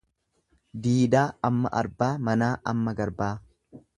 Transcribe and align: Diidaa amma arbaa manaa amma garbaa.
Diidaa 0.85 1.25
amma 1.51 1.71
arbaa 1.83 2.09
manaa 2.29 2.51
amma 2.75 2.97
garbaa. 3.03 3.31